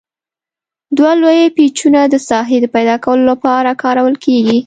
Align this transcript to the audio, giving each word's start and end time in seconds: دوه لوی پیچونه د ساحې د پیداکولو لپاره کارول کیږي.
دوه 0.97 1.11
لوی 1.21 1.53
پیچونه 1.57 2.01
د 2.07 2.15
ساحې 2.29 2.57
د 2.61 2.65
پیداکولو 2.75 3.23
لپاره 3.31 3.79
کارول 3.83 4.15
کیږي. 4.25 4.57